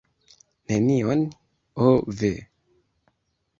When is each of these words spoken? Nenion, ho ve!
Nenion, 0.67 1.21
ho 1.81 1.93
ve! 2.17 2.33